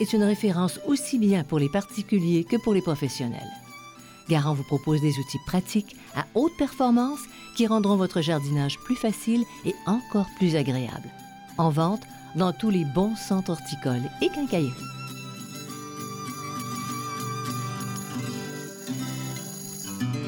[0.00, 3.52] est une référence aussi bien pour les particuliers que pour les professionnels.
[4.28, 7.20] Garant vous propose des outils pratiques à haute performance
[7.56, 11.08] qui rendront votre jardinage plus facile et encore plus agréable.
[11.56, 12.02] En vente
[12.36, 14.72] dans tous les bons centres horticoles et quincailleries.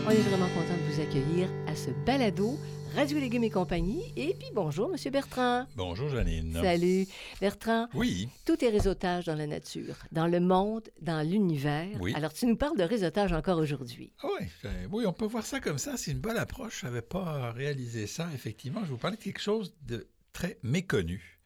[0.07, 2.59] On est vraiment content de vous accueillir à ce balado
[2.95, 4.13] Radio Légumes et compagnie.
[4.17, 5.67] Et puis bonjour, Monsieur Bertrand.
[5.77, 6.53] Bonjour Janine.
[6.61, 7.07] Salut.
[7.41, 11.89] Bertrand, Oui, tout est réseautage dans la nature, dans le monde, dans l'univers.
[12.01, 12.13] Oui.
[12.15, 14.13] Alors, tu nous parles de réseautage encore aujourd'hui.
[14.23, 15.97] Ah ouais, euh, oui, on peut voir ça comme ça.
[15.97, 16.81] C'est une bonne approche.
[16.81, 18.29] Je n'avais pas réalisé ça.
[18.35, 21.40] Effectivement, je vous parler de quelque chose de très méconnu.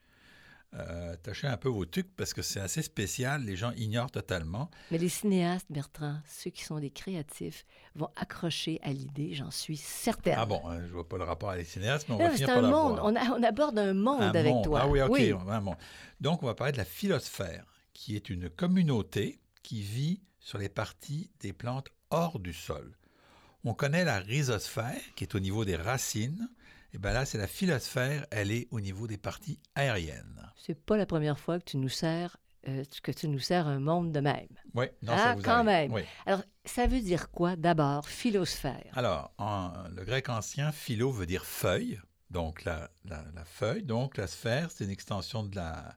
[0.77, 3.45] Euh, tâchez un peu vos trucs parce que c'est assez spécial.
[3.45, 4.71] Les gens ignorent totalement.
[4.91, 9.77] Mais les cinéastes, Bertrand, ceux qui sont des créatifs, vont accrocher à l'idée, j'en suis
[9.77, 10.35] certaine.
[10.37, 12.31] Ah bon, hein, je vois pas le rapport avec les cinéastes, mais on Non, va
[12.31, 12.93] c'est finir un par la monde.
[12.99, 13.05] voir.
[13.05, 14.65] On, a- on aborde un monde Un avec monde.
[14.65, 14.81] toi.
[14.83, 15.21] Ah oui, OK.
[15.49, 15.77] un monde.
[16.21, 20.69] Donc, on va parler de la philosphère, qui est une communauté qui vit sur les
[20.69, 22.97] parties des plantes hors du sol.
[23.63, 26.49] On connaît la rhizosphère, qui est au niveau des racines.
[26.95, 30.41] Et bien là, c'est la philosphère, elle est au niveau des parties aériennes.
[30.57, 32.37] C'est pas la première fois que tu nous sers,
[32.69, 34.47] euh, que tu nous sers un monde de même.
[34.75, 35.67] Oui, non, Ah, ça vous quand arrive.
[35.67, 35.93] même.
[35.93, 36.03] Oui.
[36.25, 38.93] Alors, ça veut dire quoi d'abord, philosphère?
[38.95, 42.01] Alors, en, le grec ancien, philo veut dire feuille,
[42.31, 43.83] donc la, la- la feuille.
[43.83, 45.97] Donc, la sphère, c'est une extension de la.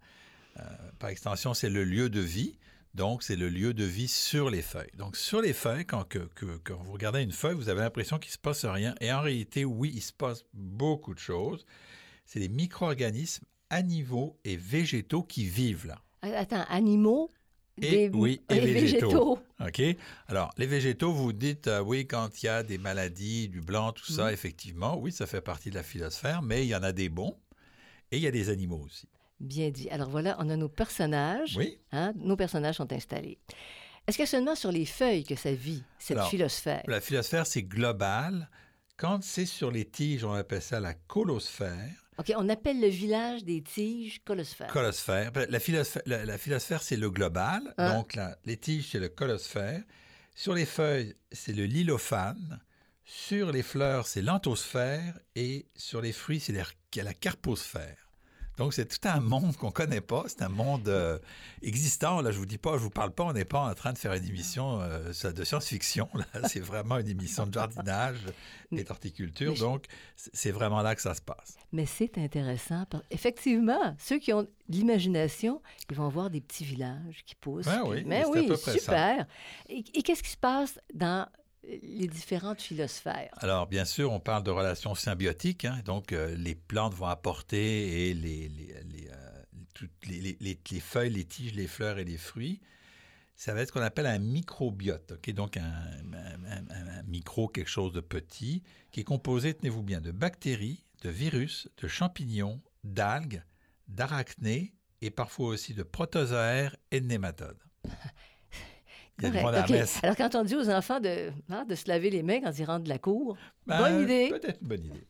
[0.60, 0.64] euh,
[0.98, 2.58] par extension, c'est le lieu de vie.
[2.94, 4.90] Donc, c'est le lieu de vie sur les feuilles.
[4.98, 8.18] Donc, sur les feuilles, quand, que- que- quand vous regardez une feuille, vous avez l'impression
[8.18, 8.96] qu'il ne se passe rien.
[9.02, 11.66] Et en réalité, oui, il se passe beaucoup de choses.
[12.26, 16.02] C'est les micro-organismes animaux et végétaux qui vivent là.
[16.24, 17.30] Ah, Attends, animaux
[17.80, 19.10] Et- oui, et végétaux.
[19.10, 19.40] végétaux.
[19.64, 19.98] OK?
[20.28, 23.92] Alors, les végétaux, vous dites, euh, oui, quand il y a des maladies, du blanc,
[23.92, 24.34] tout ça, Mhm.
[24.34, 27.36] effectivement, oui, ça fait partie de la philosphère, mais il y en a des bons
[28.12, 29.08] et il y a des animaux aussi.
[29.40, 29.90] Bien dit.
[29.90, 31.56] Alors voilà, on a nos personnages.
[31.58, 31.78] Oui?
[31.92, 33.38] Hein, nos personnages sont installés.
[34.08, 36.82] Est-ce que seulement sur les feuilles que ça vit, cette Alors, philosphère?
[36.88, 38.50] La philosphère, c'est global.
[38.96, 41.92] Quand c'est sur les tiges, on appelle ça la colosphère.
[42.18, 44.68] OK, on appelle le village des tiges colosphère.
[44.68, 45.32] Colosphère.
[45.32, 47.62] Ben, La philosphère, la, la philosphère, c'est le global.
[47.78, 47.94] Hein?
[47.96, 49.84] Donc, la- les tiges, c'est le colosphère.
[50.34, 52.60] Sur les feuilles, c'est le lilophane.
[53.06, 55.20] Sur les fleurs, c'est l'anthosphère.
[55.36, 56.64] Et sur les fruits, c'est la,
[57.04, 58.07] la carposphère.
[58.58, 60.24] Donc, c'est tout un monde qu'on ne connaît pas.
[60.28, 61.20] C'est un monde euh,
[61.62, 62.22] existant.
[62.22, 63.98] Là, je vous dis pas, je vous parle pas, on n'est pas en train de
[63.98, 66.10] faire une émission euh, de science-fiction.
[66.16, 68.18] Là, c'est vraiment une émission de jardinage
[68.72, 69.54] et d'horticulture.
[69.54, 69.86] Mais Donc,
[70.16, 71.56] c'est vraiment là que ça se passe.
[71.72, 72.86] Mais c'est intéressant.
[72.90, 77.68] parce- Effectivement, ceux qui ont de l'imagination, ils vont voir des petits villages qui poussent.
[77.68, 78.80] Puis- oui, mais c'est à oui, peu près ça.
[78.80, 79.28] super.
[79.70, 81.28] Et, et qu'est-ce qui se passe dans
[81.68, 83.30] les différentes philosphères?
[83.38, 85.66] Alors, bien sûr, on parle de relations symbiotiques.
[85.66, 85.82] hein.
[85.86, 90.60] donc, euh, les plantes vont apporter et les, les, les, euh, toutes les, les- les-
[90.72, 92.62] les feuilles, les tiges, les fleurs et les fruits.
[93.36, 95.12] Ça va être ce qu'on appelle un microbiote.
[95.12, 95.32] ok?
[95.34, 99.84] Donc, un, un- un- un- un micro, quelque chose de petit, qui est composé, tenez-vous
[99.84, 103.44] bien, de bactéries, de virus, de champignons, d'algues,
[103.88, 107.62] d'arachnées et parfois aussi de protozoaires et de nématodes.
[109.20, 110.00] Il y a du Correct, monde à la messe.
[110.04, 112.66] Alors, quand on dit aux enfants de, hein, de se laver les mains quand ils
[112.66, 114.30] rentrent de la cour, Ben, bonne idée.
[114.30, 115.08] Peut-être une bonne idée.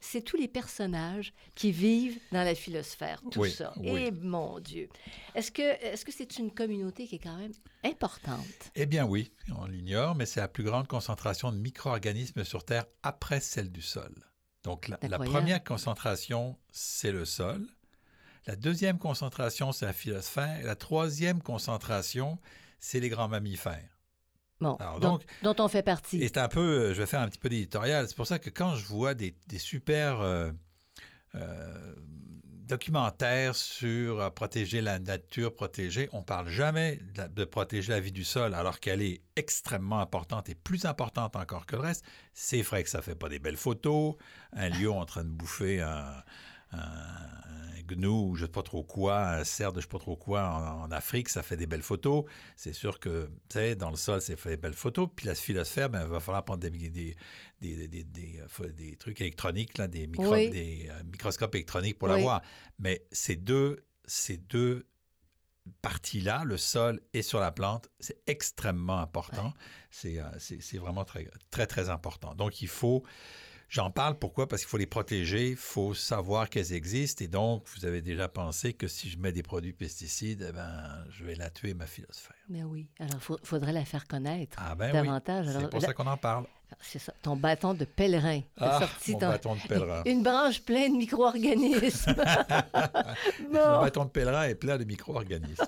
[0.00, 3.72] C'est tous les personnages qui vivent dans la philosphère, tout Oui, ça.
[3.78, 3.88] oui.
[3.88, 4.88] Et mon Dieu.
[5.34, 7.52] Est-ce que c'est une communauté qui est quand même
[7.84, 8.46] importante?
[8.76, 12.84] Eh bien oui, on l'ignore, mais c'est la plus grande concentration de micro-organismes sur Terre
[13.02, 14.14] après celle du sol.
[14.62, 17.66] Donc la, la première concentration, c'est le sol.
[18.46, 20.60] La deuxième concentration, c'est la philosphère.
[20.60, 22.38] Et la troisième concentration,
[22.80, 23.98] c'est les grands mammifères.
[24.60, 26.22] Bon, Alors, dont, donc- dont on fait partie.
[26.22, 28.06] Et c'est un peu, euh, je vais faire un petit peu d'éditorial.
[28.08, 30.50] C'est pour ça que quand je vois des, des super euh,
[31.34, 31.94] euh,
[32.66, 38.12] documentaires sur euh, protéger la nature protégée, on parle jamais de, de protéger la vie
[38.12, 42.04] du sol alors qu'elle est extrêmement importante et plus importante encore que le reste.
[42.34, 44.16] C'est vrai que ça fait pas des belles photos,
[44.52, 46.22] un lion en train de bouffer un,
[46.72, 50.16] un- un gnou, je sais pas trop quoi, un cerf de je sais pas trop
[50.16, 52.24] quoi en, en Afrique, ça fait des belles photos.
[52.56, 55.08] C'est sûr que, tu sais, dans le sol, c'est fait des belles photos.
[55.16, 57.16] Puis la philosphère, ben, il va falloir prendre des, des,
[57.60, 60.50] des, des, des- euh, trucs électroniques, là, des, micro- Oui.
[60.50, 62.14] des euh, microscopes électroniques pour Oui.
[62.16, 62.42] la voir.
[62.78, 64.86] Mais ces deux, ces deux
[65.82, 69.52] parties-là, le sol et sur la plante, c'est extrêmement important.
[70.04, 72.34] Euh, c'est vraiment très, très, très important.
[72.34, 73.02] Donc, il faut...
[73.70, 74.48] J'en parle pourquoi?
[74.48, 77.24] Parce qu'il faut les protéger, il faut savoir qu'elles existent.
[77.24, 81.04] Et donc, vous avez déjà pensé que si je mets des produits pesticides, eh ben,
[81.10, 82.34] je vais la tuer, ma philosphère.
[82.48, 82.88] Mais oui.
[82.98, 85.46] Alors, il faudrait la faire connaître Ah ben davantage.
[85.46, 86.46] oui, c'est pour ça qu'on en parle.
[86.80, 88.40] C'est ça, ton bâton de pèlerin.
[88.58, 90.02] Ah, sorti mon ton- bâton de pèlerin.
[90.04, 92.14] Une branche pleine de micro-organismes.
[93.52, 93.80] Bon.
[93.82, 95.64] bâton de pèlerin est plein de micro-organismes.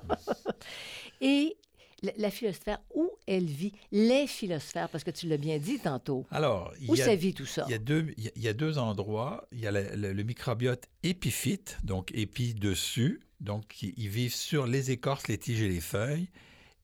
[1.20, 1.56] Et
[2.02, 3.72] la, la philosphère, où elle vit?
[3.92, 6.26] Les philosphères, parce que tu l'as bien dit tantôt.
[6.30, 7.64] Alors, Où ça vit tout ça?
[7.68, 9.46] Il y, a deux, il y a- il y a deux endroits.
[9.52, 15.28] Il y a le, microbiote épiphyte, donc épi dessus, donc ils vivent sur les écorces,
[15.28, 16.28] les tiges et les feuilles,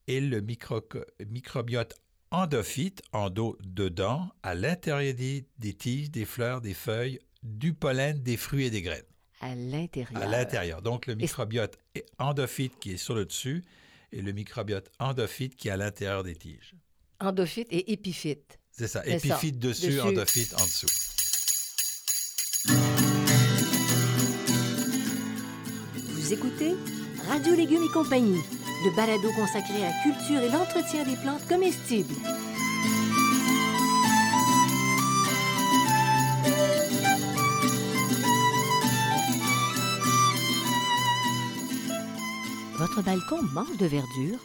[0.07, 0.81] et le micro-
[1.27, 1.95] microbiote
[2.31, 8.37] endophyte, endo dedans, à l'intérieur des, des tiges, des fleurs, des feuilles, du pollen, des
[8.37, 9.03] fruits et des graines.
[9.41, 10.21] À l'intérieur.
[10.21, 10.81] À l'intérieur.
[10.81, 13.63] Donc le microbiote est endophyte qui est sur le dessus
[14.11, 16.75] et le microbiote endophyte qui est à l'intérieur des tiges.
[17.19, 18.59] Endophyte et épiphyte.
[18.71, 19.05] C'est ça.
[19.05, 19.99] Épiphyte dessus, Dessus.
[20.01, 20.87] endophyte en dessous.
[25.95, 26.75] Vous écoutez
[27.27, 28.39] Radio Légumes et compagnie,
[28.85, 32.15] le balado consacré à la culture et l'entretien des plantes comestibles.
[42.99, 44.39] Votre balcon manque de verdure?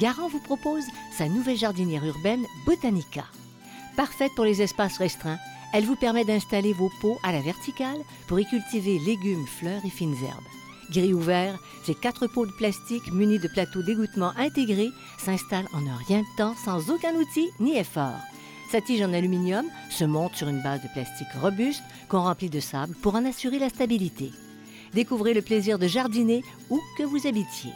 [0.00, 0.82] Garant vous propose
[1.16, 3.24] sa nouvelle jardinière urbaine Botanica.
[3.96, 5.38] Parfaite pour les espaces restreints,
[5.72, 9.90] elle vous permet d'installer vos pots à la verticale pour y cultiver légumes, fleurs et
[9.90, 10.42] fines herbes.
[10.90, 15.96] Gris ouvert, ces quatre pots de plastique munis de plateaux d'égouttement intégrés s'installent en un
[16.08, 18.18] rien de temps sans aucun outil ni effort.
[18.72, 22.58] Sa tige en aluminium se monte sur une base de plastique robuste qu'on remplit de
[22.58, 24.32] sable pour en assurer la stabilité.
[24.94, 27.72] Découvrez le plaisir de jardiner où que vous habitiez.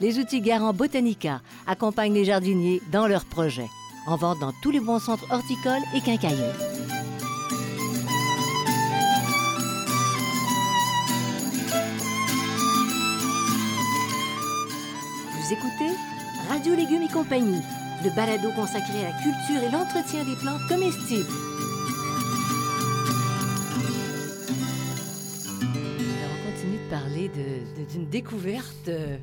[0.00, 3.68] Les outils Garant Botanica accompagnent les jardiniers dans leurs projets,
[4.06, 6.42] en vente dans tous les bons centres horticoles et quincailleries.
[15.38, 15.94] Vous écoutez
[16.48, 17.62] Radio Légumes et compagnie,
[18.02, 21.30] le balado consacré à la culture et l'entretien des plantes comestibles.
[27.92, 29.18] D'une découverte euh,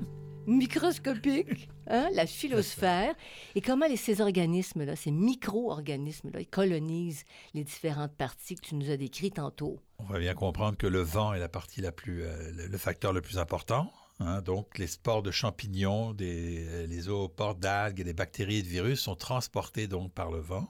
[0.48, 3.14] microscopique, hein, la philosphère,
[3.56, 8.98] et comment ces organismes-là, ces micro-organismes-là, ils colonisent les différentes parties que tu nous as
[8.98, 9.80] décrites tantôt?
[10.00, 13.14] On va bien comprendre que le vent est la partie la plus, euh, le, facteur
[13.14, 13.92] le plus important.
[14.20, 14.42] hein.
[14.42, 19.02] donc, les spores de champignons, des, les zooportes d'algues et des bactéries et de virus
[19.02, 20.68] sont transportés donc par le vent.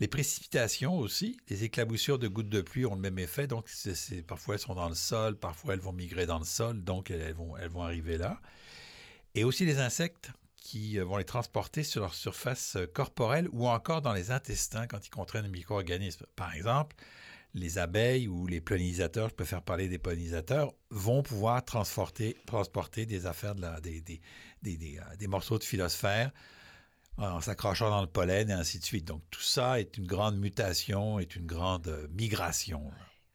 [0.00, 3.46] Les précipitations aussi, les éclaboussures de gouttes de pluie ont le même effet.
[3.46, 3.68] Donc,
[4.26, 7.34] parfois elles sont dans le sol, parfois elles vont migrer dans le sol, donc elles,
[7.34, 8.40] vont, elles vont arriver là.
[9.34, 13.68] Et aussi les insectes qui euh, vont les transporter sur leur surface euh, corporelle ou
[13.68, 16.26] encore dans les intestins quand ils contraignent les micro-organismes.
[16.34, 16.96] Par exemple,
[17.54, 23.26] les abeilles ou les pollinisateurs, je préfère parler des pollinisateurs, vont pouvoir transporter, transporter des
[23.26, 24.20] affaires, de la- des, des,
[24.62, 26.32] des, des, euh, morceaux de philosphère
[27.20, 29.04] en s'accrochant dans le pollen et ainsi de suite.
[29.06, 32.90] Donc tout ça est une grande mutation, est une grande euh, migration.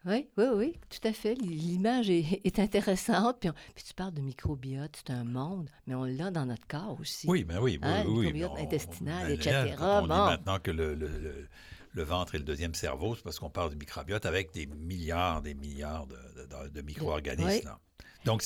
[0.06, 1.34] Oui, oui, oui, tout à fait.
[1.34, 3.38] L'image est, est intéressante.
[3.40, 6.68] Puis, on- puis tu parles de microbiote, c'est un monde, mais on l'a dans notre
[6.68, 7.26] corps aussi.
[7.28, 8.18] Oui, ben oui, oui, Hein, oui.
[8.26, 9.76] microbiote on- intestinal, ben, etc.
[9.80, 10.26] On dit Bon.
[10.26, 11.48] maintenant que le, le- le-
[11.94, 15.42] le ventre est le deuxième cerveau, c'est parce qu'on parle du microbiote avec des milliards,
[15.42, 16.18] des milliards de,
[16.66, 17.70] de- de micro-organismes.
[17.70, 18.06] Oui.
[18.26, 18.44] Donc,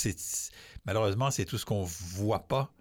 [0.85, 2.71] malheureusement, c'est tout ce qu'on voit pas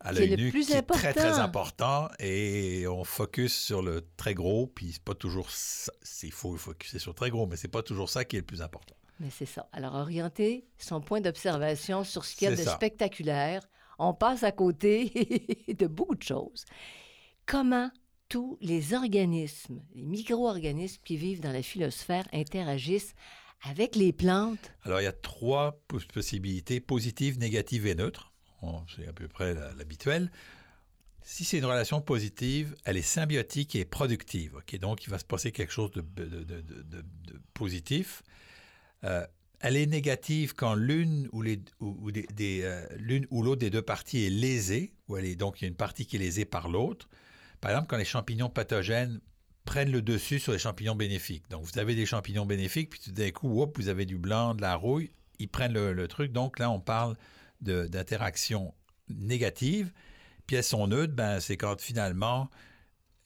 [0.00, 2.08] à l'œil nu, plus qui est très, très important.
[2.18, 5.92] Et on focus sur le très gros, puis c'est pas toujours ça.
[6.02, 8.40] C'est- Il faut focuser sur le très gros, mais c'est pas toujours ça qui est
[8.40, 8.94] le plus important.
[9.20, 9.68] Mais c'est ça.
[9.72, 12.74] Alors, orienter son point d'observation sur ce qu'il y a de ça.
[12.76, 13.60] spectaculaire,
[13.98, 15.10] on passe à côté
[15.78, 16.64] de beaucoup de choses.
[17.46, 17.90] Comment
[18.28, 23.12] tous les organismes, les micro-organismes qui vivent dans la philosphère interagissent
[23.68, 24.72] avec les plantes?
[24.84, 28.29] Alors, il y a trois pos- possibilités, positives, négatives et neutres.
[28.94, 30.30] C'est à peu près l'habituel.
[31.22, 34.56] Si c'est une relation positive, elle est symbiotique et productive.
[34.56, 34.78] ok?
[34.78, 36.04] Donc, il va se passer quelque chose de,
[37.54, 38.22] positif.
[39.04, 39.26] Euh,
[39.60, 43.82] elle est négative quand l'une ou les ou, des, euh, l'une ou l'autre des deux
[43.82, 46.46] parties est lésée, ou elle est donc il y a une partie qui est lésée
[46.46, 47.08] par l'autre.
[47.60, 49.20] Par exemple, quand les champignons pathogènes
[49.64, 51.48] prennent le dessus sur les champignons bénéfiques.
[51.50, 54.54] Donc, vous avez des champignons bénéfiques, puis tout d'un coup, hop, vous avez du blanc,
[54.54, 56.32] de la rouille, ils prennent le, truc.
[56.32, 57.16] Donc, là, on parle
[57.60, 58.74] d'interaction
[59.08, 59.92] négative.
[60.46, 62.50] Puis elles sont neutres, ben, c'est quand finalement,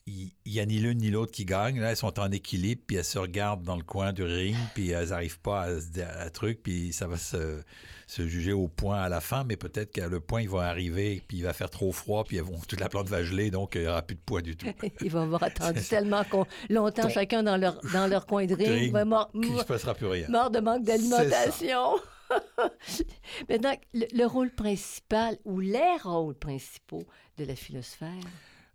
[0.07, 1.79] il n'y a ni l'une ni l'autre qui gagne.
[1.79, 4.91] Là, elles sont en équilibre, puis elles se regardent dans le coin du ring, puis
[4.91, 7.63] elles n'arrivent pas à, à, truc, puis ça va se,
[8.07, 11.37] juger au point à la fin, mais peut-être qu'à le point, ils vont arriver, puis
[11.37, 13.87] il va faire trop froid, puis vont, toute la plante va geler, donc il n'y
[13.87, 14.67] aura plus de poids du tout.
[15.01, 16.23] ils vont avoir attendu tellement
[16.69, 18.93] longtemps chacun dans leur, dans leur coin de ring.
[18.93, 20.27] ring mort, qu'il ne se passera plus rien.
[20.29, 21.95] Mort de manque d'alimentation.
[23.49, 27.05] Maintenant, le, le, rôle principal ou les rôles principaux
[27.37, 28.23] de la philosphère?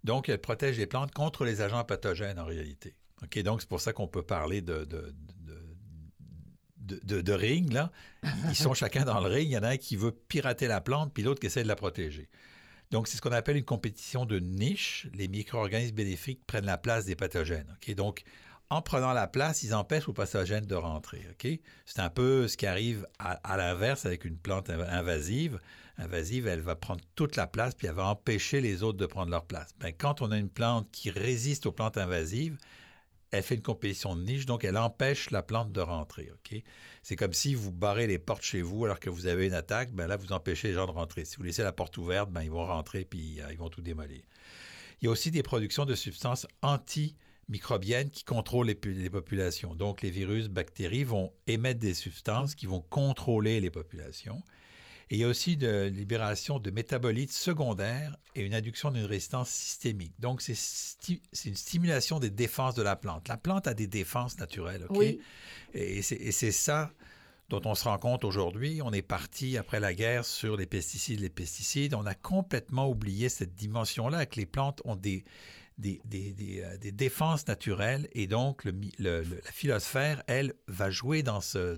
[0.04, 2.95] Donc, elle protège les plantes contre les agents pathogènes en réalité.
[3.23, 5.14] OK, donc c'est pour ça qu'on peut parler de, de,
[6.76, 7.92] de, de, ring, là.
[8.49, 9.47] Ils sont chacun dans le ring.
[9.47, 11.69] Il y en a un qui veut pirater la plante, puis l'autre qui essaie de
[11.69, 12.28] la protéger.
[12.90, 15.07] Donc, c'est ce qu'on appelle une compétition de niche.
[15.14, 17.76] Les micro-organismes bénéfiques prennent la place des pathogènes.
[17.76, 18.23] OK, donc,
[18.71, 21.27] en prenant la place, ils empêchent aux pathogènes de rentrer.
[21.87, 25.61] C'est un peu ce qui arrive à, l'inverse avec une plante invasive
[26.00, 29.31] invasive, elle va prendre toute la place, puis elle va empêcher les autres de prendre
[29.31, 29.71] leur place.
[29.79, 32.57] Ben, quand on a une plante qui résiste aux plantes invasives,
[33.31, 36.33] elle fait une compétition de niche, donc elle empêche la plante de rentrer.
[37.03, 39.93] C'est comme si vous barrez les portes chez vous alors que vous avez une attaque,
[39.93, 41.25] ben là, vous empêchez les gens de rentrer.
[41.25, 43.83] Si vous laissez la porte ouverte, ben, ils vont rentrer, puis euh, ils vont tout
[43.83, 44.23] démolir.
[45.00, 46.47] Il y a aussi des productions de substances
[47.50, 49.75] antimicrobiennes qui contrôlent les, les, populations.
[49.75, 54.42] Donc, les virus, bactéries vont émettre des substances qui vont contrôler les populations.
[55.11, 59.50] Et il y a aussi de libération de métabolites secondaires et une induction d'une résistance
[59.50, 60.14] systémique.
[60.21, 63.26] Donc, c'est une stimulation des défenses de la plante.
[63.26, 64.97] La plante a des défenses naturelles, OK?
[64.97, 65.21] Oui.
[65.75, 66.92] Et c'est ça
[67.49, 68.80] dont on se rend compte aujourd'hui.
[68.85, 71.95] On est parti après la guerre sur les pesticides, les pesticides.
[71.95, 75.25] On a complètement oublié cette dimension-là, que les plantes ont des,
[75.80, 81.22] des, des, euh, des, défenses naturelles et donc le, le, la philosphère, elle, va jouer
[81.22, 81.76] dans, ce,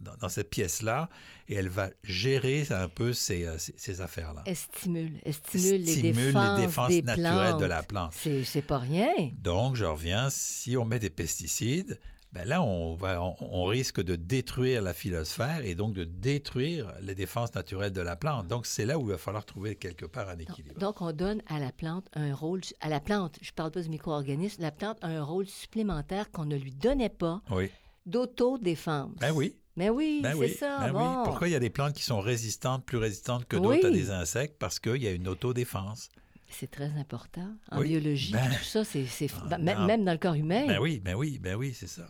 [0.00, 1.08] dans, dans, cette pièce-là
[1.48, 4.42] et elle va gérer un peu ces, euh, ces, ces affaires-là.
[4.46, 8.14] Elle stimule, elle stimule, les, défenses, les défenses naturelles de la plante.
[8.44, 9.12] C'est pas rien.
[9.38, 11.98] Donc, je reviens, si on met des pesticides,
[12.34, 17.14] ben là, on, va, on, risque de détruire la philosphère et donc de détruire les
[17.14, 18.48] défenses naturelles de la plante.
[18.48, 20.76] Donc, c'est là où il va falloir trouver quelque part un équilibre.
[20.80, 23.82] Donc, on donne à la plante un rôle, à la plante, je ne parle pas
[23.82, 27.70] du micro-organisme, la plante a un rôle supplémentaire qu'on ne lui donnait pas oui.
[28.04, 29.12] d'autodéfense.
[29.20, 29.56] Ben oui.
[29.76, 30.78] Mais oui, ben c'est ça.
[30.80, 31.24] Ben oui.
[31.24, 34.10] Pourquoi il y a des plantes qui sont résistantes, plus résistantes que d'autres à des
[34.10, 34.56] insectes?
[34.58, 36.10] Parce qu'il y a une autodéfense.
[36.58, 37.48] C'est très important.
[37.70, 39.06] En biologie, ben, tout ça, c'est,
[39.50, 40.66] ah, même dans le corps humain.
[40.66, 42.06] Ben oui, ben oui, ben oui, c'est ça.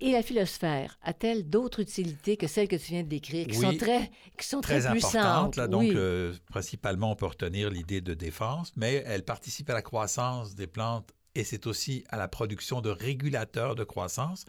[0.00, 3.76] Et la philosphère a-t-elle d'autres utilités que celles que tu viens de décrire, qui sont
[3.76, 5.18] très, qui sont très, très?
[5.56, 9.82] Là, donc, euh, principalement, on peut retenir l'idée de défense, mais elle participe à la
[9.82, 14.44] croissance des plantes et c'est aussi à la production de régulateurs de croissance.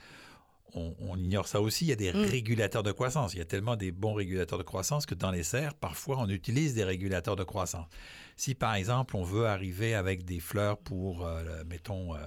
[0.76, 2.26] On, ignore ça aussi, il y a des mm.
[2.26, 3.34] régulateurs de croissance.
[3.34, 6.30] Il y a tellement des bons régulateurs de croissance que dans les serres, parfois, on
[6.30, 7.88] utilise des régulateurs de croissance.
[8.38, 12.20] Si, par exemple, on veut arriver avec des fleurs pour, euh, mettons, euh,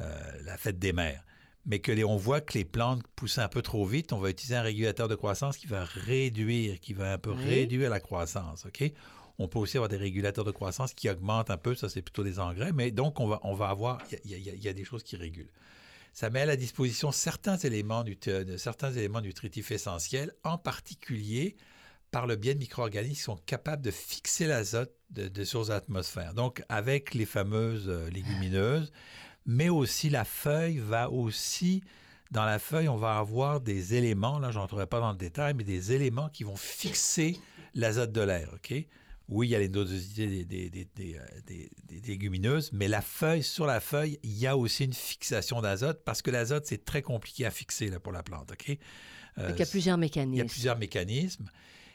[0.00, 1.24] euh, la fête des mères,
[1.66, 4.30] mais que les, on voit que les plantes poussent un peu trop vite, on va
[4.30, 8.66] utiliser un régulateur de croissance qui va réduire, qui va un peu réduire la croissance,
[8.66, 8.92] OK?
[9.38, 12.22] On peut aussi avoir des régulateurs de croissance qui augmentent un peu, ça c'est plutôt
[12.22, 15.16] des engrais, mais donc on va, on va avoir, il y, a des choses qui
[15.16, 15.50] régulent.
[16.12, 18.04] Ça met à la disposition certains éléments,
[18.56, 21.56] certains éléments nutritifs essentiels, en particulier
[22.10, 25.64] par le biais de micro-organismes qui sont capables de fixer l'azote de, de sur.
[26.34, 28.92] Donc, avec les fameuses euh, légumineuses,
[29.46, 31.82] mais aussi la feuille va aussi,
[32.30, 35.54] dans la feuille, on va avoir des éléments, là, je n'entrerai pas dans le détail,
[35.54, 37.38] mais des éléments qui vont fixer
[37.74, 38.74] l'azote de l'air, OK?
[39.30, 41.70] Oui, il y a les nodosités des, des, des, des,
[42.04, 46.20] légumineuses, mais la feuille, sur la feuille, il y a aussi une fixation d'azote parce
[46.20, 48.50] que l'azote, c'est très compliqué à fixer là, pour la plante.
[48.50, 48.76] OK?
[49.38, 50.34] Euh, il y a plusieurs mécanismes.
[50.34, 51.48] Il y a plusieurs mécanismes.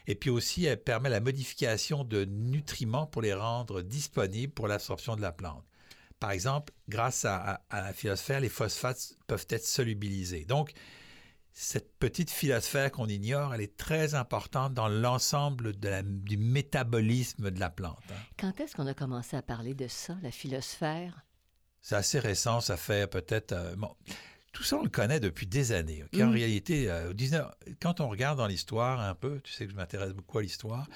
[0.06, 5.14] Et puis aussi, elle permet la modification de nutriments pour les rendre disponibles pour l'absorption
[5.14, 5.64] de la plante.
[6.20, 10.46] Par exemple, grâce à, la philosphère, les phosphates peuvent être solubilisés.
[10.46, 10.72] Donc,
[11.58, 17.70] cette petite philosphère qu'on ignore, elle est très importante dans l'ensemble du métabolisme de la
[17.70, 18.02] plante.
[18.10, 18.20] Hein.
[18.38, 21.24] Quand est-ce qu'on a commencé à parler de ça, la philosphère?
[21.80, 23.52] C'est assez récent, ça fait peut-être...
[23.52, 23.74] Euh,
[24.52, 26.04] tout ça, on le connaît depuis des années.
[26.14, 26.30] En mm.
[26.30, 27.14] réalité, euh,
[27.80, 30.86] quand on regarde dans l'histoire un peu, tu sais que je m'intéresse beaucoup à l'histoire,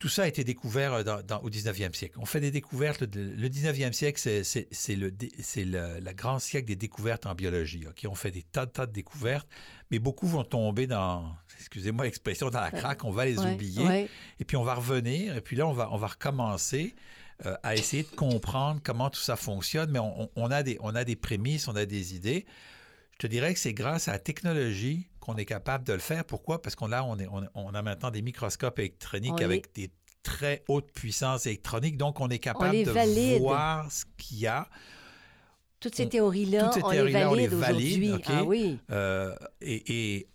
[0.00, 2.16] tout ça a été découvert euh, dans, dans, au 19e siècle.
[2.18, 3.02] On fait des découvertes.
[3.02, 7.86] Le 19e siècle, c'est le, le, le, grand siècle des découvertes en biologie.
[7.86, 8.08] Okay?
[8.08, 9.46] On fait des tas de tas de découvertes,
[9.90, 13.04] mais beaucoup vont tomber dans, excusez-moi l'expression, dans la craque.
[13.04, 13.86] On va les Ouais, oublier.
[13.86, 14.08] ouais.
[14.40, 15.36] Et puis on va revenir.
[15.36, 16.94] Et puis là, on va, on va recommencer
[17.44, 19.90] euh, à essayer de comprendre comment tout ça fonctionne.
[19.90, 20.00] Mais
[20.34, 22.46] on a des, on a des prémices, on a des idées.
[23.12, 26.24] Je te dirais que c'est grâce à la technologie qu'on est capable de le faire.
[26.24, 26.60] Pourquoi?
[26.60, 29.90] Parce qu'on là, on, est, on, on a maintenant des microscopes électroniques On avec des
[30.22, 31.96] très hautes puissances électroniques.
[31.96, 33.40] Donc, on est capable de valide.
[33.40, 34.68] voir ce qu'il y a.
[35.78, 38.26] Toutes ces théories-là, ces on, les théories-là, on les valide valide, aujourd'hui.
[38.26, 38.78] Ah oui.
[38.90, 40.26] Euh, et, et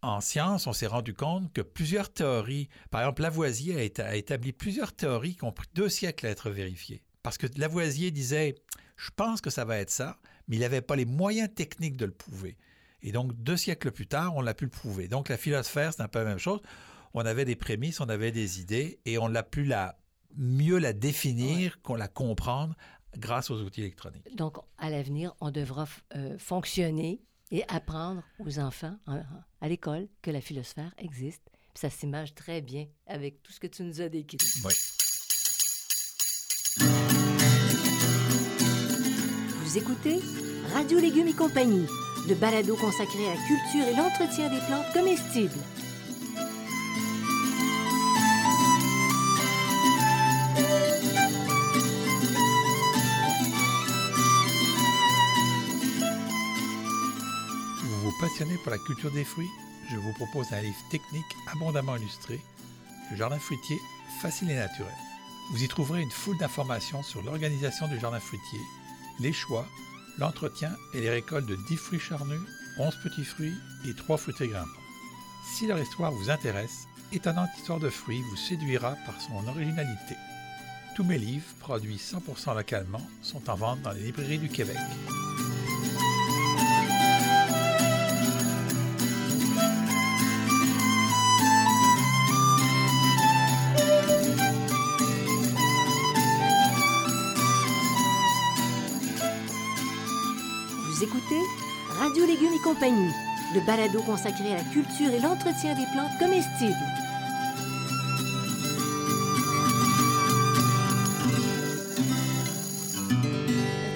[0.00, 4.94] en science, on s'est rendu compte que plusieurs théories, par exemple, Lavoisier a établi plusieurs
[4.94, 7.02] théories qui ont pris deux siècles à être vérifiées.
[7.22, 8.54] Parce que Lavoisier disait,
[8.96, 10.16] je pense que ça va être ça,
[10.48, 12.56] mais il n'avait pas les moyens techniques de le prouver.
[13.02, 15.08] Et donc, deux siècles plus tard, on l'a pu le prouver.
[15.08, 16.60] Donc, la philosphère, c'est un peu la même chose.
[17.14, 19.98] On avait des prémices, on avait des idées, et on l'a pu la,
[20.36, 22.74] mieux la définir, qu'on la comprendre
[23.16, 24.36] grâce aux outils électroniques.
[24.36, 29.22] Donc, à l'avenir, on devra euh, fonctionner et apprendre aux enfants en-
[29.60, 31.42] à l'école que la philosphère existe.
[31.74, 34.38] Puis ça s'image très bien avec tout ce que tu nous as décrit.
[34.64, 34.72] Oui.
[39.62, 40.18] Vous écoutez
[40.72, 41.86] Radio Légumes et compagnie,
[42.28, 45.50] le balado consacré à la culture et l'entretien des plantes comestibles.
[57.82, 59.48] Vous vous passionnez pour la culture des fruits?
[59.90, 62.40] Je vous propose un livre technique abondamment illustré,
[63.10, 63.80] Le jardin fruitier
[64.22, 64.94] facile et naturel.
[65.50, 68.60] Vous y trouverez une foule d'informations sur l'organisation du jardin fruitier,
[69.18, 69.66] les choix,
[70.18, 72.40] l'entretien et les récoltes de 10 fruits charnus,
[72.78, 73.54] 11 petits fruits
[73.86, 74.70] et 3 fruités grimpants.
[75.56, 80.14] Si leur histoire vous intéresse, Étonnante histoire de fruits vous séduira par son originalité.
[80.94, 84.76] Tous mes livres, produits 100% localement, sont en vente dans les librairies du Québec.
[102.00, 103.12] Radio Légumes et compagnie,
[103.54, 106.74] le balado consacré à la culture et l'entretien des plantes comestibles.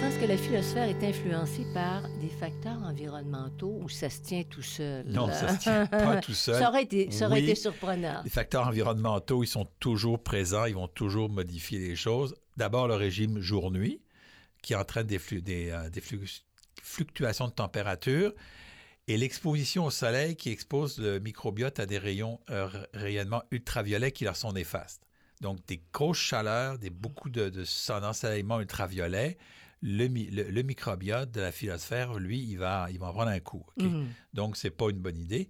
[0.07, 4.63] Est-ce que la philosphère est influencée par des facteurs environnementaux ou ça se tient tout
[4.63, 5.05] seul?
[5.09, 6.57] Non, ça se tient pas tout seul.
[6.61, 7.45] Ça aurait été, ça aurait Oui.
[7.45, 8.21] été surprenant.
[8.25, 12.35] Les facteurs environnementaux, ils sont toujours présents, ils vont toujours modifier les choses.
[12.57, 14.01] D'abord, le régime jour-nuit,
[14.63, 16.21] qui entraîne des, flu- des, euh, des flu-
[16.85, 18.33] fluctuations de température,
[19.09, 24.25] et l'exposition au soleil qui expose le microbiote à des rayons euh, rayonnements ultraviolets qui
[24.25, 25.03] leur sont néfastes.
[25.41, 27.65] Donc, des grosses chaleurs, des, beaucoup de, de
[28.01, 29.37] d'ensoleillement ultraviolet,
[29.83, 33.31] le, mi- le- le microbiote de la philosphère, lui, il va, il va en prendre
[33.31, 33.67] un coup.
[33.79, 34.09] Mhm.
[34.33, 35.49] Donc, ce n'est pas une bonne idée.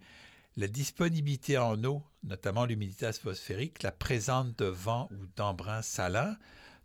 [0.56, 6.36] La disponibilité en eau, notamment l'humidité atmosphérique, la présence de vent ou d'embrun salin,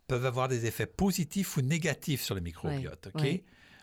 [0.06, 3.08] peuvent avoir des effets positifs ou négatifs sur le microbiote.
[3.14, 3.22] OK?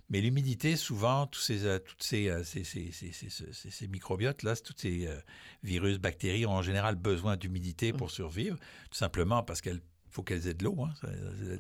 [0.10, 5.06] Mais l'humidité, souvent, tous ces, euh, toutes ces, euh, ces, ces- ces- microbiotes-là, tous ces
[5.08, 5.20] euh,
[5.64, 7.98] virus, bactéries ont en général besoin d'humidité Mm.
[7.98, 8.58] pour survivre,
[8.90, 10.78] tout simplement parce qu'il faut qu'elles aient de l'eau.
[10.86, 10.94] hein.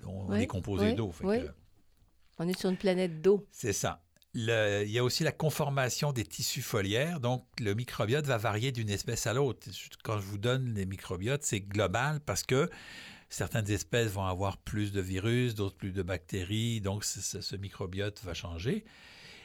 [0.05, 1.13] On Oui, est composé oui, d'eau.
[1.23, 1.41] oui.
[1.41, 1.51] que-
[2.39, 3.45] On est sur une planète d'eau.
[3.51, 4.01] c'est ça.
[4.33, 7.19] Le- il y a aussi la conformation des tissus foliaires.
[7.19, 9.67] Donc, le microbiote va varier d'une espèce à l'autre.
[10.03, 12.69] Quand je vous donne les microbiotes, c'est global parce que
[13.29, 16.81] certaines espèces vont avoir plus de virus, d'autres plus de bactéries.
[16.81, 18.85] Donc, ce, microbiote va changer.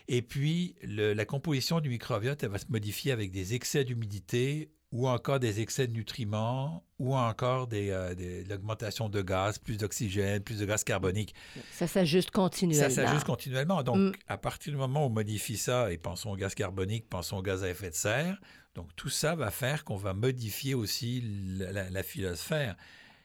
[0.09, 4.71] Et puis, le- la composition du microbiote, elle va se modifier avec des excès d'humidité
[4.91, 9.79] ou encore des excès de nutriments ou encore des, euh, des- l'augmentation de gaz, plus
[9.79, 11.35] d'oxygène, plus de gaz carbonique.
[11.73, 12.83] Ça s'ajuste continuellement.
[12.89, 13.83] Ça s'ajuste continuellement.
[13.83, 14.13] Donc, Mm.
[14.29, 17.43] à partir du moment où on modifie ça, et pensons au gaz carbonique, pensons au
[17.43, 18.39] gaz à effet de serre,
[18.75, 21.23] donc tout ça va faire qu'on va modifier aussi
[21.59, 22.77] la, la- la philosphère.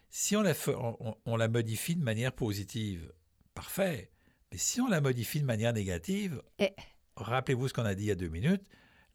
[0.10, 3.12] Si on la, fe- on, on- on la modifie de manière positive,
[3.54, 4.12] parfait.
[4.52, 6.70] Mais si on la modifie de manière négative, Eh.
[7.16, 8.64] rappelez-vous ce qu'on a dit il y a deux minutes,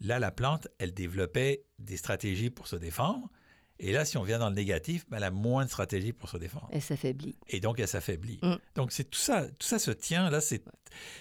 [0.00, 3.30] là, la plante, elle développait des stratégies pour se défendre.
[3.78, 6.28] Et là, si on vient dans le négatif, ben, elle a moins de stratégies pour
[6.28, 7.36] se défendre Elle s'affaiblit.
[7.48, 8.38] et donc elle s'affaiblit.
[8.42, 8.54] Mm.
[8.76, 10.62] Donc c'est tout ça, tout ça se tient là, c'est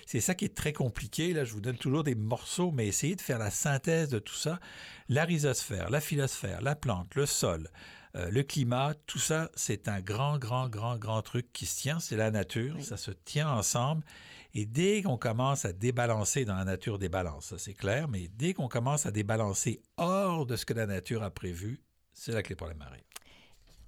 [0.06, 1.44] c'est ça qui est très compliqué là.
[1.44, 4.60] Je vous donne toujours des morceaux, mais essayez de faire la synthèse de tout ça.
[5.10, 7.68] La rhizosphère, la philosphère, la plante, le sol,
[8.16, 12.00] euh, le climat, tout ça, c'est un grand, grand, grand, grand truc qui se tient.
[12.00, 12.84] C'est la nature, Oui.
[12.84, 14.04] ça se tient ensemble.
[14.54, 18.10] Et dès qu'on commence à débalancer dans la nature, débalance, ça c'est clair.
[18.10, 21.82] Mais dès qu'on commence à débalancer hors de ce que la nature a prévu,
[22.14, 23.04] c'est là que les problèmes arrivent.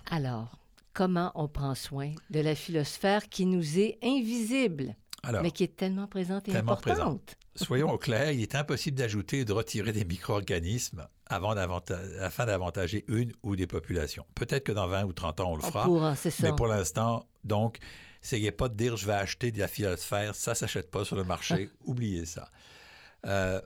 [0.10, 0.58] Alors,
[0.94, 5.76] comment on prend soin de la philosphère qui nous est invisible, Alors, mais qui est
[5.76, 6.96] tellement présente et Tellement importante?
[6.98, 7.38] présente.
[7.56, 11.56] soyons au clair, il est impossible d'ajouter et de retirer des micro-organismes avant
[12.20, 14.26] afin d'avantager une ou des populations.
[14.36, 15.84] Peut-être que dans 20 ou 30 ans, on le On fera.
[15.86, 16.16] pourra.
[16.42, 17.78] Mais pour l'instant, donc,
[18.24, 21.24] essayez pas de dire je vais acheter de la philosphère, ça s'achète pas sur le
[21.24, 22.50] marché, oubliez ça.
[23.26, 23.62] Euh,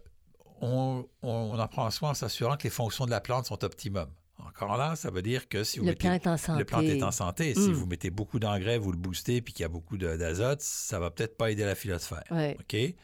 [0.61, 3.63] on, on- on en prend soin en s'assurant que les fonctions de la plante sont
[3.63, 4.09] optimum.
[4.45, 6.59] Encore là, ça veut dire que si vous Le mettez plant est en santé.
[6.59, 7.73] le plant est en santé, si Mm.
[7.73, 11.09] vous mettez beaucoup d'engrais, vous le boostez, puis qu'il y a beaucoup d'azote, ça va
[11.11, 12.23] peut-être pas aider la philosphère.
[12.29, 12.55] Ouais.
[12.59, 12.95] OK?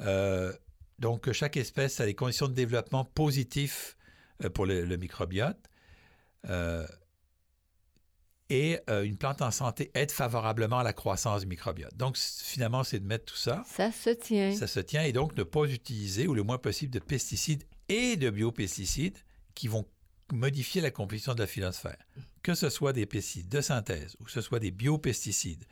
[0.00, 0.52] Euh,
[1.00, 3.96] donc, chaque espèce a des conditions de développement positifs
[4.44, 5.58] euh, pour le, le microbiote.
[6.48, 6.86] Euh,
[8.50, 11.96] et euh, une plante en santé aide favorablement à la croissance du microbiote.
[11.96, 13.62] Donc, finalement, c'est de mettre tout ça.
[13.66, 14.54] Ça se tient.
[14.54, 18.16] Ça se tient et donc ne pas utiliser, ou le moins possible, de pesticides et
[18.16, 19.18] de biopesticides
[19.54, 19.86] qui vont
[20.32, 21.98] modifier la composition de la philosphère.
[22.42, 25.64] Que ce soit des pesticides de synthèse ou que ce soit des biopesticides,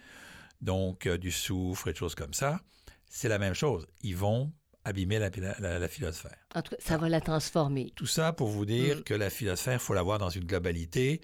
[0.61, 2.61] donc euh, du soufre et des choses comme ça,
[3.09, 3.87] c'est la même chose.
[4.03, 4.53] Ils vont
[4.85, 6.37] abîmer la, la- la philosphère.
[6.55, 7.93] En tout cas, ça va la transformer.
[7.95, 9.03] Tout ça pour vous dire Mm.
[9.03, 11.21] que la philosphère, il faut la voir dans une globalité.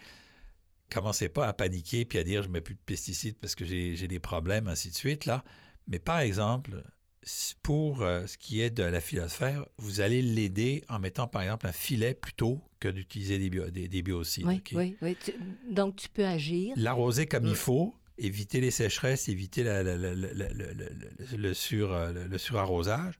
[0.93, 4.07] Commencez pas à paniquer puis à dire je mets plus de pesticides parce que j'ai
[4.09, 5.25] des problèmes, ainsi de suite.
[5.25, 5.43] là.
[5.89, 6.83] Mais par exemple,
[7.63, 11.67] pour euh, ce qui est de la philosphère, vous allez l'aider en mettant par exemple
[11.67, 14.47] un filet plutôt que d'utiliser des, bio- des, des biocides.
[14.47, 14.73] Oui, OK?
[14.75, 15.17] oui, oui.
[15.25, 15.33] Tu-
[15.71, 16.75] Donc, tu peux agir.
[16.77, 17.49] L'arroser comme Mm.
[17.51, 22.39] il faut, éviter les sécheresses, éviter la- la- la- le, le sur, euh, le- le
[22.39, 23.15] surarrosage,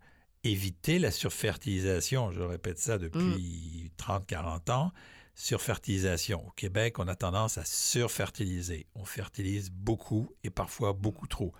[0.45, 2.31] éviter la surfertilisation.
[2.33, 4.93] Je répète ça depuis 30-40 ans.
[5.35, 6.47] Surfertilisation.
[6.47, 8.87] Au Québec, on a tendance à surfertiliser.
[8.95, 11.53] On fertilise beaucoup et parfois beaucoup trop.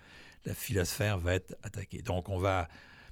[0.45, 2.01] La philosphère va être attaquée.
[2.01, 2.67] Donc, on va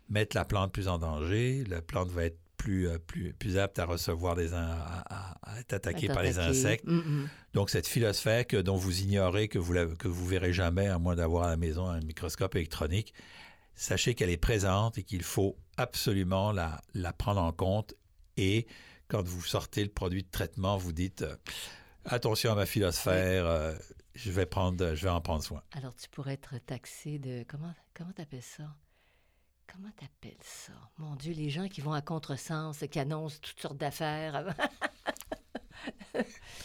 [0.10, 1.64] mettre la plante plus en danger.
[1.68, 4.54] La plante va être plus, euh, plus, plus apte à recevoir des...
[4.54, 6.86] à- être attaquée par les insectes.
[6.86, 7.30] Mm, mm.
[7.54, 10.98] Donc, cette philosphère que- dont vous ignorez, que vous ne que vous verrez jamais, à
[10.98, 13.14] moins d'avoir à la maison un microscope électronique,
[13.76, 17.94] sachez qu'elle est présente et qu'il faut absolument la, la prendre en compte.
[18.38, 18.68] Et
[19.08, 21.36] quand vous sortez le produit de traitement, vous dites euh,
[22.06, 23.76] attention à ma philosphère, euh,
[24.16, 25.62] je, vais prendre, je vais en prendre soin.
[25.72, 27.46] Alors, tu pourrais être taxé de...
[27.48, 28.76] Comment comment t'appelles ça?
[29.72, 30.74] Comment t'appelles ça?
[30.98, 34.56] Mon Dieu, les gens qui vont à contresens, qui annoncent toutes sortes d'affaires.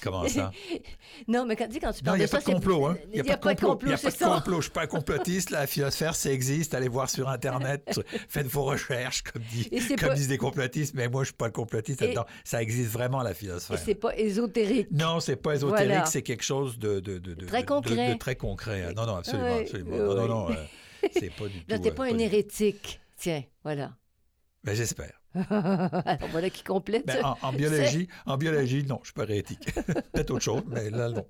[0.03, 0.53] Comment ça?
[1.29, 2.55] non, mais quand, dis, quand tu Non, parles il n'y a de pas ça, de
[2.55, 2.87] complot.
[2.87, 2.97] Hein?
[3.13, 4.29] Il n'y a, pas de complot, Il n'y a pas de ça.
[4.29, 4.53] complot.
[4.53, 5.51] Je ne suis pas un complotiste.
[5.51, 6.75] La philosphère, ça existe.
[6.75, 8.01] Allez voir sur Internet.
[8.29, 10.95] Faites vos recherches, comme, dit, Et comme pas- disent des complotistes.
[10.95, 12.15] Mais moi, je ne suis pas le complotiste Et-.
[12.45, 13.79] Ça existe vraiment, la Et philosphère.
[13.79, 14.89] c'est pas ésotérique.
[14.93, 16.07] Non, c'est pas ésotérique, Voilà.
[16.07, 18.09] c'est quelque chose de, de, de, de- Très de- concret.
[18.09, 18.93] de- de très concret.
[18.95, 19.91] Non, non, absolument, Oui, absolument.
[19.97, 20.55] oui, non, non, non, euh,
[21.13, 21.65] c'est pas du tout.
[21.71, 23.01] Là, t'es euh, pas un du- hérétique.
[23.17, 23.93] Tiens, voilà.
[24.65, 25.13] Ben, j'espère.
[25.51, 27.07] Alors, voilà qui complète.
[27.07, 29.75] Ben, en, biologie, en biologie, non, je suis pas hérétique.
[30.13, 31.27] Peut-être autre chose, mais là, non.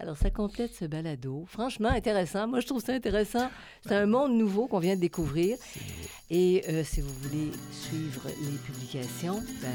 [0.00, 1.44] Alors, ça complète ce balado.
[1.46, 2.48] Franchement, intéressant.
[2.48, 3.50] Moi, je trouve ça intéressant.
[3.86, 5.58] C'est un monde nouveau qu'on vient de découvrir.
[6.30, 9.68] Et euh, si vous voulez suivre les publications, ben,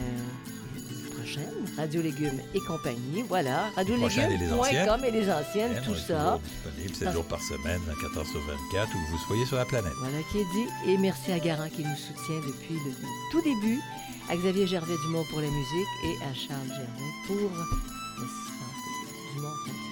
[0.76, 5.96] les prochaines, Radio Légumes et compagnie, voilà, prochaines et radiolégumes.com et les anciennes, Ben, tout
[5.96, 6.40] ça.
[6.44, 9.94] disponible 7 jours par semaine, 24 heures sur 24, où vous soyez sur la planète.
[10.00, 10.92] Voilà qui est dit.
[10.92, 12.92] Et merci à Garant qui nous soutient depuis le
[13.32, 13.80] tout début,
[14.32, 19.85] à Xavier Gervais-Dumont pour la musique et à Charles Gervais pour l'assistance Dumont.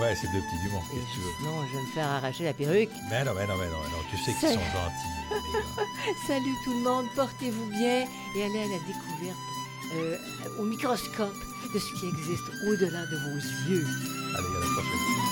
[0.00, 1.32] Ouais, c'est deux petits du monde, Et qu'est-ce que tu veux.
[1.38, 2.90] sinon, je vais me faire arracher la perruque.
[3.10, 5.12] Mais non, mais non, mais non, mais non, tu sais qu'ils sont gentils.
[6.26, 9.38] Salut tout le monde, portez-vous bien et allez à la découverte
[9.94, 10.16] euh,
[10.58, 11.34] au microscope
[11.74, 13.86] de ce qui existe au-delà de vos yeux.
[14.34, 15.31] Allez, à la prochaine.